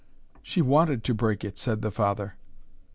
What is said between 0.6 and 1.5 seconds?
wanted to break